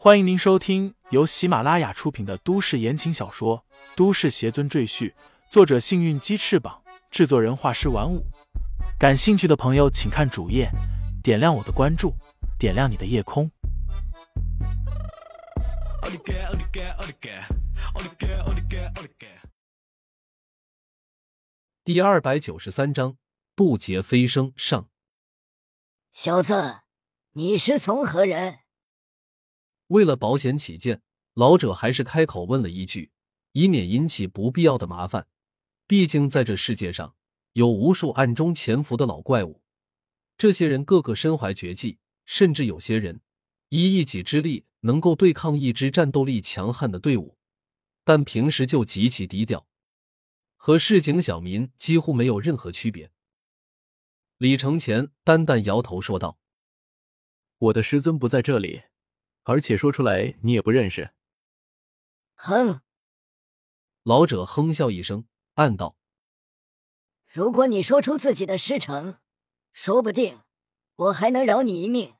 [0.00, 3.64] 欢迎您收听由喜马拉雅出品的都市言情小说
[3.96, 5.10] 《都市邪尊赘婿》，
[5.50, 8.24] 作者：幸运鸡翅膀，制作人：画师玩五。
[8.96, 10.70] 感兴趣的朋友，请看主页，
[11.20, 12.14] 点亮我的关注，
[12.60, 13.50] 点亮你的夜空。
[21.82, 23.16] 第二百九十三章：
[23.56, 24.88] 渡劫飞升上。
[26.12, 26.82] 小子，
[27.32, 28.60] 你是从何人？
[29.88, 31.02] 为了保险起见，
[31.34, 33.10] 老者还是开口问了一句，
[33.52, 35.26] 以免引起不必要的麻烦。
[35.86, 37.14] 毕竟在这世界上，
[37.54, 39.62] 有无数暗中潜伏的老怪物，
[40.36, 43.20] 这些人个个身怀绝技，甚至有些人
[43.70, 47.38] 以一己之力能够对抗一支战斗力强悍的队伍，
[48.04, 49.66] 但平时就极其低调，
[50.56, 53.10] 和市井小民几乎没有任何区别。
[54.36, 56.38] 李承前淡淡摇头说道
[57.58, 58.82] ：“我的师尊不在这里。”
[59.48, 61.14] 而且说出来你也不认识。
[62.34, 62.82] 哼！
[64.02, 65.96] 老者哼笑一声，暗道
[67.26, 69.16] ：“如果你说出自己的师承，
[69.72, 70.42] 说不定
[70.96, 72.16] 我还能饶你一命。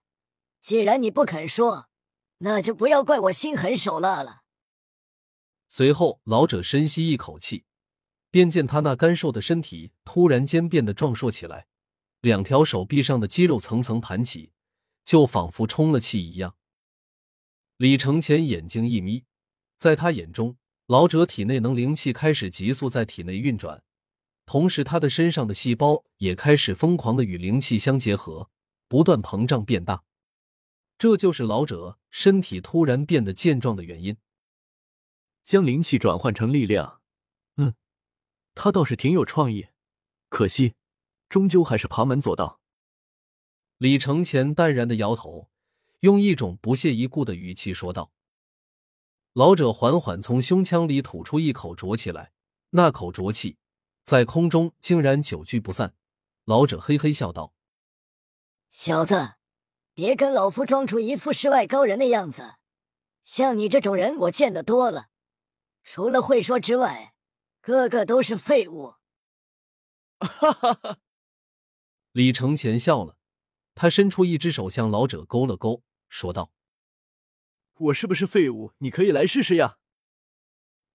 [0.62, 1.91] 既然你不肯说，
[2.39, 4.45] 那就不要怪我心狠手辣了。”
[5.69, 7.67] 随后，老者深吸一口气，
[8.30, 11.67] 便见他那干瘦的身体突然间变得壮硕起来，
[12.22, 14.52] 两条手臂上的肌肉层层盘起，
[15.05, 16.55] 就仿佛充了气一样。
[17.78, 19.24] 李承前眼睛一眯，
[19.76, 23.84] 在他眼中，老者体内能灵气开始急速在体内运转，
[24.46, 28.50] 同时他的身上的细胞也开始疯狂的与灵气相结合，
[28.88, 30.02] 不断膨胀变大。
[30.98, 34.16] 这就是老者身体突然变得健壮的原因。
[35.44, 37.00] 将灵气转换成力量，
[37.58, 37.74] 嗯，
[38.56, 39.68] 他倒是挺有创意，
[40.28, 40.74] 可惜，
[41.28, 42.58] 终究还是旁门左道。
[43.76, 45.48] 李承前淡然的摇头。
[46.00, 48.12] 用一种不屑一顾的语气说道
[49.34, 52.32] ：“老者缓缓从胸腔里吐出一口浊气来，
[52.70, 53.56] 那口浊气
[54.05, 55.95] 在空中竟然久聚不散。”
[56.46, 57.52] 老者嘿嘿笑道
[58.70, 59.34] ：“小子，
[59.92, 62.55] 别跟老夫装出一副世外高人的样子。
[63.24, 65.08] 像你这种人，我见得多了，
[65.83, 67.14] 除了会说之外，
[67.61, 68.94] 个个都是废物。”
[70.20, 70.98] 哈哈哈！
[72.12, 73.18] 李承前笑了，
[73.74, 75.83] 他伸出一只手向老者勾了勾。
[76.08, 76.52] 说道
[77.79, 78.73] ：“我是不是废物？
[78.79, 79.79] 你可以来试试呀！”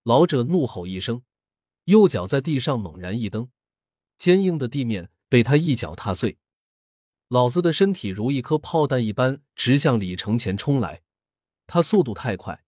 [0.03, 1.23] 老者怒吼一声，
[1.85, 3.49] 右脚在地上猛然一蹬，
[4.17, 6.37] 坚硬的地面被他一脚踏碎。
[7.29, 11.01] 老子的身体如一颗炮弹一般直向李承前冲来，
[11.65, 12.63] 他速度太快，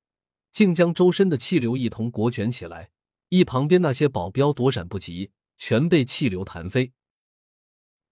[0.51, 2.91] 竟将周身的气流一同裹卷起来。
[3.29, 6.93] 一旁边那些保镖躲闪不及，全被气流弹飞。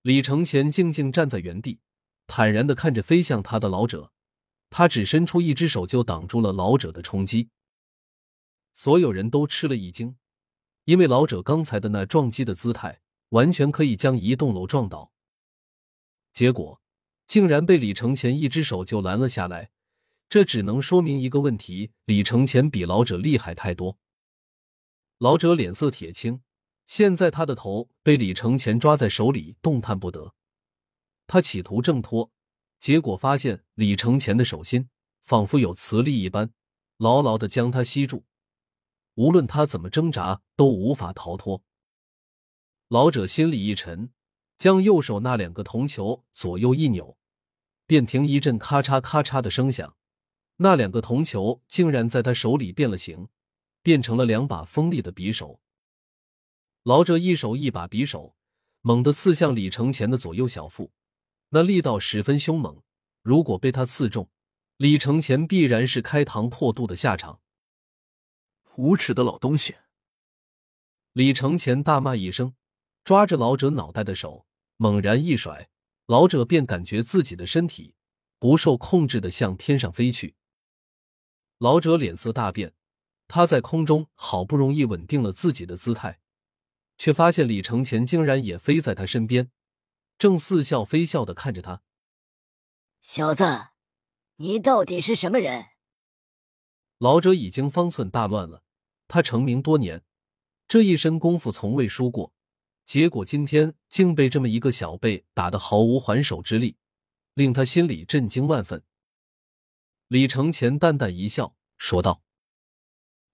[0.02, 1.80] 李承前静静站在原地，
[2.28, 4.13] 坦然的看着飞向他的老者。
[4.76, 7.52] 他只伸出一只手就挡住了老者的冲击，
[8.74, 10.18] 所有人都吃了一惊，
[10.86, 15.12] 因为老者刚才的那撞击的姿态，完全可以将一栋楼撞倒。
[16.32, 16.82] 结果
[17.28, 19.70] 竟然被李承前一只手就拦了下来，
[20.28, 24.00] 这只能说明一个问题：李承前比老者厉害太多。
[25.20, 26.42] 老者脸色铁青，
[26.88, 30.34] 现在他的头被李承前抓在手里，动弹不得。
[31.28, 32.32] 他企图挣脱。
[32.84, 34.90] 结果发现李承前的手心
[35.22, 36.52] 仿佛有磁力一般，
[36.98, 38.26] 牢牢的将他吸住，
[39.14, 41.64] 无论他怎么挣扎都无法逃脱。
[42.90, 44.12] 老者心里一沉，
[44.58, 47.18] 将右手那两个铜球左右一扭，
[47.86, 49.96] 便听一阵咔嚓咔嚓的声响，
[50.58, 53.30] 那两个铜球竟然在他手里变了形，
[53.82, 55.62] 变成了两把锋利的匕首。
[56.84, 58.36] 老者一手一把匕首，
[58.82, 60.92] 猛地刺向李承前的左右小腹。
[61.56, 62.82] 那力道十分凶猛，
[63.22, 64.28] 如果被他刺中，
[64.78, 67.42] 李承前必然是开膛破肚的下场。
[68.76, 69.76] 无耻的老东西！
[71.12, 72.56] 李承前大骂一声，
[73.04, 74.48] 抓着老者脑袋的手
[74.78, 75.70] 猛然一甩，
[76.08, 77.94] 老者便感觉自己的身体
[78.40, 80.34] 不受控制的向天上飞去。
[81.60, 82.74] 老者脸色大变，
[83.28, 86.20] 他在空中好不容易稳定了自己的姿态，
[86.98, 89.52] 却发现李承前竟然也飞在他身边。
[90.24, 91.82] 正似笑非笑的看着他，
[93.02, 93.44] 小子，
[94.38, 95.66] 你到底是什么人？
[96.98, 98.64] 老者已经方寸大乱了。
[99.10, 100.06] 他成名多年，
[100.66, 102.32] 这一身功夫从未输过，
[102.86, 106.78] 结果今天竟被这么一个小辈打得毫无还手之力，
[107.34, 108.82] 令他心里震惊万分。
[110.08, 112.24] 李承前淡淡一笑，说道：“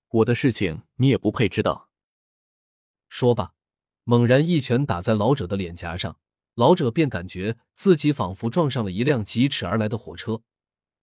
[0.09, 1.91] 我的事情你也不配知道。”
[3.09, 3.53] 说罢，
[4.05, 6.19] 猛然一拳打在老者的脸颊上。
[6.59, 10.41] 老者便感觉自己仿佛撞上了一辆疾驰而来的火车，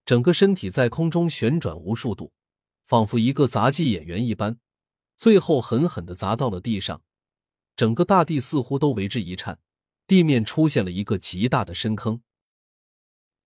[0.05, 2.35] 整个身体在空中旋转无数度，
[2.85, 4.59] 仿佛一个杂技演员一般，
[5.17, 7.01] 最后狠狠的砸到了地上，
[7.75, 9.59] 整个大地似乎都为之一颤，
[10.07, 12.21] 地面出现了一个极大的深坑。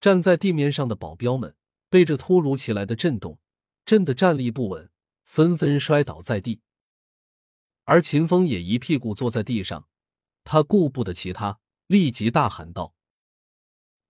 [0.01, 1.55] 站在地面上的保镖们
[1.89, 3.39] 被这突如其来的震动
[3.87, 4.91] 震得站立不稳，
[5.23, 6.61] 纷纷摔倒在地。
[7.85, 9.87] 而秦风也一屁股坐在地上，
[10.43, 11.61] 他顾不得其他，
[11.91, 12.95] 立即大喊道：“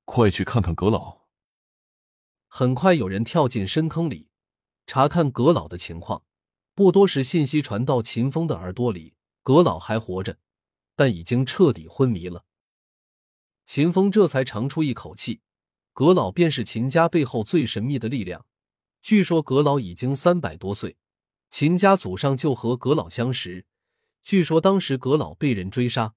[0.04, 1.20] 快去看看阁老！”
[2.46, 4.28] 很快有人跳进深坑里，
[4.86, 6.22] 查看阁老的情况。
[6.74, 10.38] 不多时，信息传到秦风的耳朵里：阁老还活着，
[10.94, 12.44] 但已经彻底昏迷了。
[13.64, 15.40] 秦风这才长出一口气。
[15.94, 18.44] 阁老便是秦家背后最神秘的力量。
[19.00, 20.98] 据说阁老已经三百多岁，
[21.48, 23.64] 秦家祖上就和阁老相识。
[24.22, 26.14] 据说当时阁老被人追杀，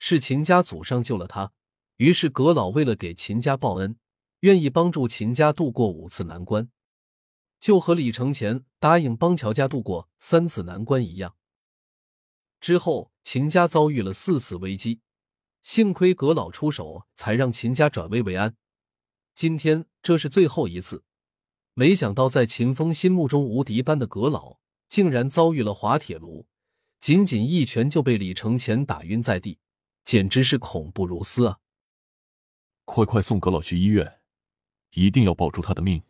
[0.00, 1.52] 是秦家祖上救了他。
[1.98, 3.96] 于是阁老为了给秦家报恩，
[4.40, 6.70] 愿意帮助秦家度过五次难关，
[7.60, 11.36] 就和李承前答应帮乔家度过三次难关一样。
[12.58, 15.00] 之后秦家遭遇了四次危机，
[15.60, 18.56] 幸亏阁老出手，才让秦家转危为安。
[19.34, 21.04] 今天这是最后一次，
[21.74, 24.56] 没想到在秦风心目中无敌般的阁老，
[24.88, 26.46] 竟然遭遇了滑铁卢，
[26.98, 29.58] 仅仅一拳就被李承前打晕在地，
[30.10, 31.60] 简直是恐怖如斯啊！
[32.84, 34.20] 快快送阁老去医院，
[34.94, 36.02] 一定要保住他的命！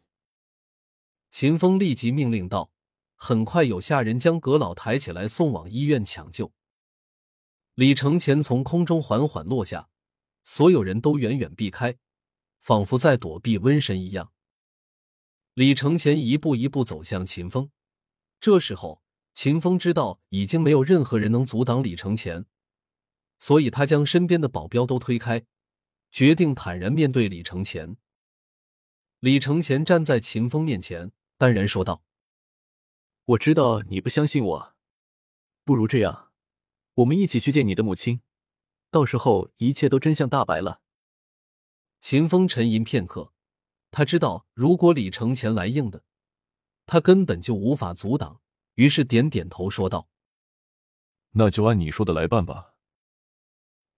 [1.28, 2.72] 秦风立即命令道。
[3.14, 6.50] 很快有下人将阁老抬起来送往医院抢救。
[7.74, 9.90] 李承前从空中缓缓落下，
[10.42, 11.98] 所有人都远远避开。
[12.58, 14.32] 仿佛在躲避瘟神一样，
[15.52, 17.70] 李承前一步一步走向秦风。
[18.40, 19.02] 这时候，
[19.34, 22.46] 秦风知道已经没有任何人能阻挡李承前，
[23.40, 25.44] 所以他将身边的保镖都推开，
[26.12, 27.96] 决定坦然面对李承前。
[29.18, 32.04] 李承前站在秦风面前，淡然说道
[33.24, 34.74] ：“我知道你不相信我，
[35.64, 36.30] 不如这样，
[36.94, 38.20] 我们一起去见你的母亲，
[38.90, 40.82] 到时候一切都真相大白了。”
[41.98, 43.32] 秦风沉吟片刻，
[43.90, 46.04] 他知道如果李承前来硬的，
[46.84, 48.40] 他根本就无法阻挡，
[48.74, 50.08] 于是点点头说道
[51.32, 52.68] ：“那就按你说的来办吧。”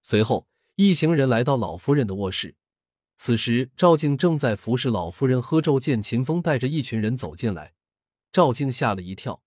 [0.03, 2.57] 随后，一行人来到老夫人的卧室。
[3.17, 7.75] 此时，赵静正在服侍老夫人喝粥，见秦风带着一群人走进来，
[8.33, 9.43] 赵静吓了一跳，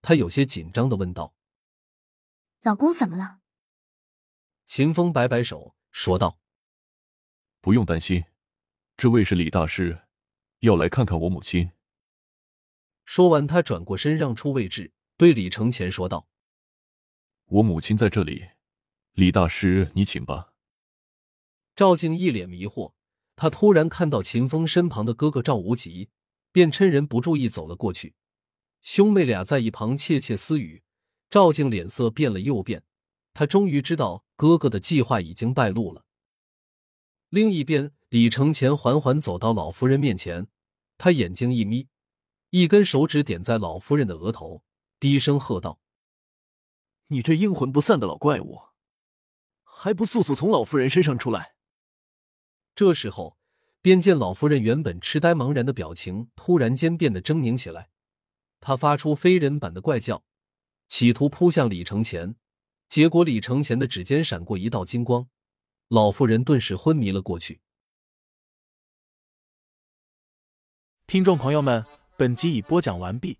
[0.00, 1.34] 她有些紧张的问道
[2.62, 3.40] ：“老公怎么了？”
[4.64, 6.38] 秦风摆摆手说道。
[7.60, 8.24] 不用担心，
[8.96, 10.06] 这位是李大师，
[10.60, 11.72] 要来看看我母亲。
[13.04, 16.26] 说完，他转过身，让出位置，对李承前说道
[17.46, 18.48] ：“我母亲在这里，
[19.12, 20.52] 李大师，你请吧。”
[21.76, 22.92] 赵静一脸迷惑，
[23.36, 26.10] 他突然看到秦风身旁的哥哥赵无极，
[26.52, 28.14] 便趁人不注意走了过去。
[28.82, 30.82] 兄妹俩在一旁窃窃私语，
[31.28, 32.82] 赵静脸色变了又变，
[33.34, 36.04] 他终于知道哥哥的计划已经败露了。
[37.28, 40.48] 另一边，李承前缓缓走到老夫人面前，
[40.98, 41.88] 他眼睛一眯，
[42.50, 44.62] 一根手指点在老夫人的额头，
[44.98, 45.78] 低声喝道
[47.08, 48.60] ：“你这阴魂不散的老怪物，
[49.82, 51.54] 还不速速从老夫人身上出来！”
[52.76, 53.38] 这时候，
[53.80, 57.88] 便见老夫人原本痴呆茫然的表情突然间变得狰狞起来，
[58.60, 60.22] 她发出非人版的怪叫，
[60.86, 62.36] 企图扑向李承前，
[62.90, 65.26] 结果李承前的指尖闪过一道金光。
[65.88, 67.62] 老妇人顿时昏迷了过去。
[71.06, 71.86] 听众朋友们，
[72.18, 73.38] 本集已播讲完毕，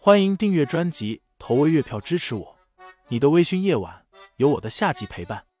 [0.00, 2.58] 欢迎订阅专辑，投喂月票支持我。
[3.08, 5.51] 你的微醺夜晚，有我的下集陪伴。